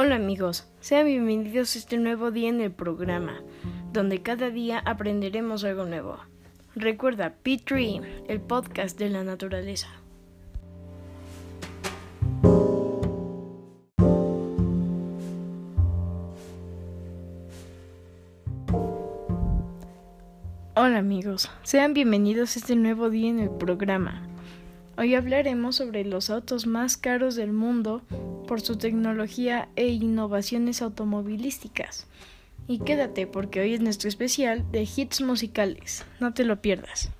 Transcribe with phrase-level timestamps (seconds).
[0.00, 3.42] Hola amigos, sean bienvenidos a este nuevo día en el programa,
[3.92, 6.18] donde cada día aprenderemos algo nuevo.
[6.76, 9.88] Recuerda P3, el podcast de la naturaleza.
[20.76, 24.28] Hola amigos, sean bienvenidos a este nuevo día en el programa.
[25.00, 28.02] Hoy hablaremos sobre los autos más caros del mundo
[28.48, 32.08] por su tecnología e innovaciones automovilísticas.
[32.66, 36.04] Y quédate porque hoy es nuestro especial de hits musicales.
[36.18, 37.12] No te lo pierdas.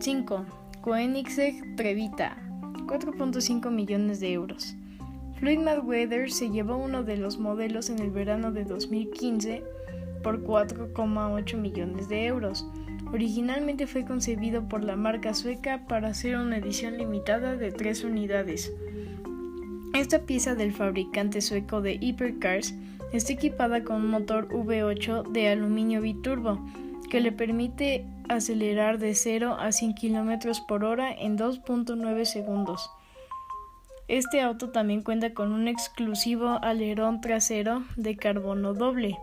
[0.00, 0.61] ¡5!
[0.82, 2.36] Koenigsegg Trevita,
[2.86, 4.74] 4.5 millones de euros.
[5.38, 9.62] Floyd Mayweather se llevó uno de los modelos en el verano de 2015
[10.24, 12.66] por 4,8 millones de euros.
[13.12, 18.72] Originalmente fue concebido por la marca sueca para hacer una edición limitada de tres unidades.
[19.94, 22.74] Esta pieza del fabricante sueco de Hypercars
[23.12, 26.58] está equipada con un motor V8 de aluminio biturbo
[27.10, 32.90] que le permite acelerar de 0 a 100 km por hora en 2.9 segundos.
[34.08, 39.18] Este auto también cuenta con un exclusivo alerón trasero de carbono doble,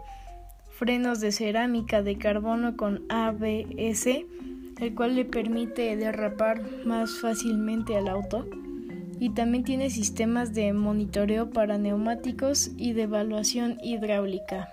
[0.69, 4.07] frenos de cerámica de carbono con ABS,
[4.79, 8.47] el cual le permite derrapar más fácilmente al auto,
[9.19, 14.71] y también tiene sistemas de monitoreo para neumáticos y de evaluación hidráulica.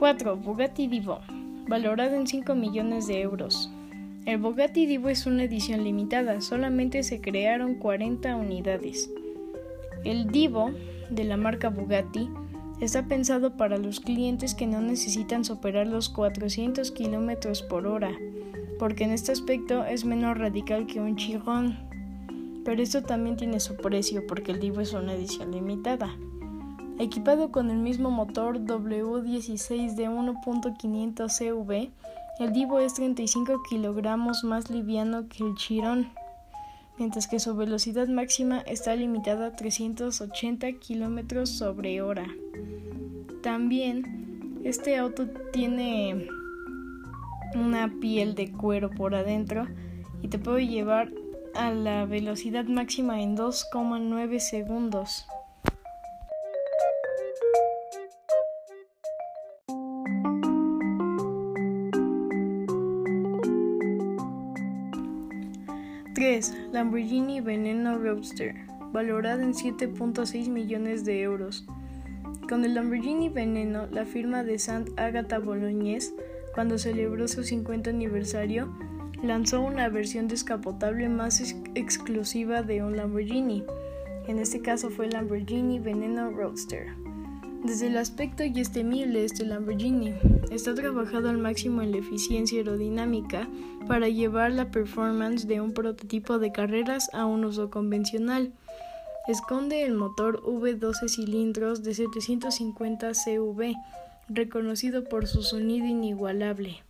[0.00, 0.34] 4.
[0.36, 1.18] Bugatti Divo,
[1.68, 3.70] valorado en 5 millones de euros.
[4.24, 9.10] El Bugatti Divo es una edición limitada, solamente se crearon 40 unidades.
[10.02, 10.70] El Divo,
[11.10, 12.30] de la marca Bugatti,
[12.80, 18.12] está pensado para los clientes que no necesitan superar los 400 km por hora,
[18.78, 21.76] porque en este aspecto es menos radical que un Chiron.
[22.64, 26.16] Pero esto también tiene su precio porque el Divo es una edición limitada.
[27.00, 31.90] Equipado con el mismo motor W16 de 1.500 CV,
[32.38, 36.10] el Divo es 35 kilogramos más liviano que el Chiron,
[36.98, 42.26] mientras que su velocidad máxima está limitada a 380 kilómetros sobre hora.
[43.42, 46.28] También, este auto tiene
[47.54, 49.66] una piel de cuero por adentro
[50.20, 51.10] y te puede llevar
[51.54, 55.24] a la velocidad máxima en 2,9 segundos.
[66.40, 66.72] 3.
[66.72, 68.54] Lamborghini Veneno Roadster,
[68.92, 71.66] valorado en 7.6 millones de euros.
[72.48, 76.14] Con el Lamborghini Veneno, la firma de Sant Agata Bolognese,
[76.54, 78.74] cuando celebró su 50 aniversario,
[79.22, 83.62] lanzó una versión descapotable más exclusiva de un Lamborghini.
[84.26, 86.86] En este caso fue el Lamborghini Veneno Roadster.
[87.64, 90.14] Desde el aspecto y es temible este Lamborghini.
[90.50, 93.48] Está trabajado al máximo en la eficiencia aerodinámica
[93.86, 98.52] para llevar la performance de un prototipo de carreras a un uso convencional.
[99.28, 103.74] Esconde el motor V12 cilindros de 750 CV,
[104.28, 106.82] reconocido por su sonido inigualable,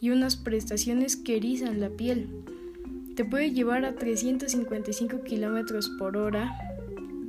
[0.00, 2.28] y unas prestaciones que erizan la piel.
[3.16, 6.56] Te puede llevar a 355 km por hora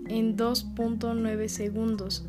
[0.08, 2.24] en 2.9 segundos.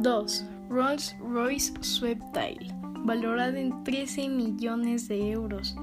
[0.00, 0.44] 2.
[0.68, 2.72] Rolls-Royce Sweptail,
[3.04, 5.76] valorada en 13 millones de euros.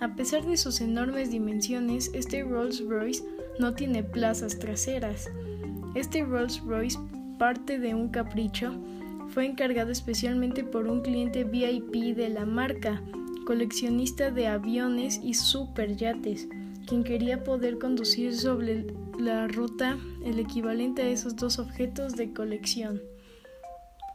[0.00, 3.22] A pesar de sus enormes dimensiones, este Rolls-Royce
[3.60, 5.30] no tiene plazas traseras.
[5.94, 6.98] Este Rolls-Royce
[7.38, 8.74] parte de un capricho
[9.28, 13.00] fue encargado especialmente por un cliente VIP de la marca,
[13.46, 16.48] coleccionista de aviones y superyates,
[16.86, 18.86] quien quería poder conducir sobre
[19.18, 23.00] la ruta el equivalente a esos dos objetos de colección.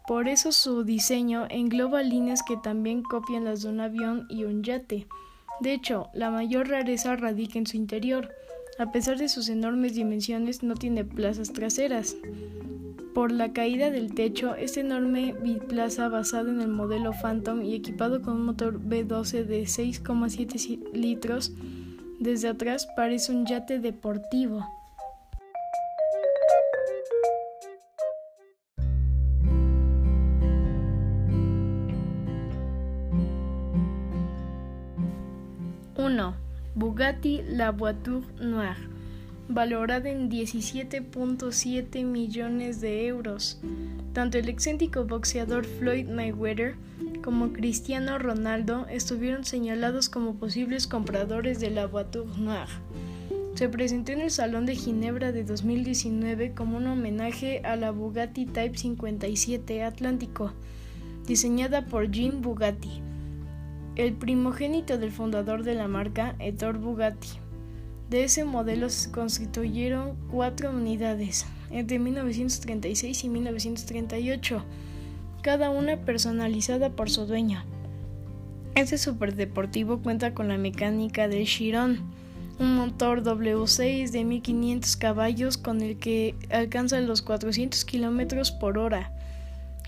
[0.07, 4.61] Por eso su diseño engloba líneas que también copian las de un avión y un
[4.61, 5.07] yate.
[5.61, 8.29] De hecho, la mayor rareza radica en su interior
[8.79, 12.15] a pesar de sus enormes dimensiones, no tiene plazas traseras.
[13.13, 18.21] Por la caída del techo, este enorme biplaza basado en el modelo Phantom y equipado
[18.21, 21.51] con un motor V12 de 6,7 litros,
[22.19, 24.65] desde atrás parece un yate deportivo.
[35.97, 36.50] Uno.
[36.73, 38.79] Bugatti La Voiture Noire,
[39.49, 43.59] valorada en 17.7 millones de euros.
[44.13, 46.75] Tanto el excéntrico boxeador Floyd Mayweather
[47.21, 52.71] como Cristiano Ronaldo estuvieron señalados como posibles compradores de la Voiture Noire.
[53.55, 58.45] Se presentó en el Salón de Ginebra de 2019 como un homenaje a la Bugatti
[58.45, 60.53] Type 57 Atlántico,
[61.27, 63.01] diseñada por Jean Bugatti
[63.95, 67.29] el primogénito del fundador de la marca, Ettore Bugatti.
[68.09, 74.63] De ese modelo se constituyeron cuatro unidades entre 1936 y 1938,
[75.41, 77.63] cada una personalizada por su dueño.
[78.75, 81.99] Este superdeportivo cuenta con la mecánica del Chiron,
[82.59, 89.11] un motor W6 de 1500 caballos con el que alcanza los 400 km por hora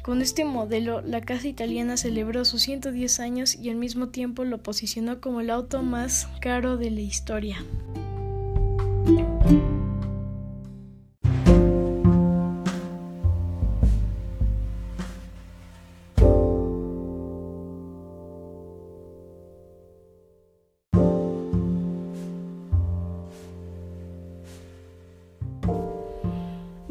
[0.03, 4.57] con este modelo, la casa italiana celebró sus 110 años y al mismo tiempo lo
[4.57, 7.63] posicionó como el auto más caro de la historia.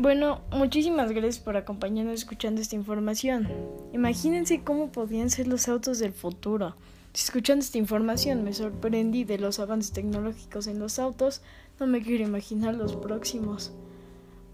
[0.03, 3.47] Bueno, muchísimas gracias por acompañarnos escuchando esta información.
[3.93, 6.75] Imagínense cómo podrían ser los autos del futuro.
[7.15, 11.41] Escuchando esta información me sorprendí de los avances tecnológicos en los autos,
[11.79, 13.71] no me quiero imaginar los próximos.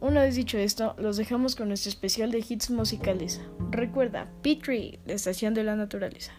[0.03, 3.41] Una vez dicho esto, los dejamos con nuestro especial de hits musicales.
[3.71, 6.33] Recuerda, Petrie, la estación de la naturaleza.